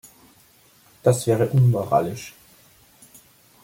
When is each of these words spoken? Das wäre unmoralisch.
Das 1.03 1.27
wäre 1.27 1.49
unmoralisch. 1.51 2.33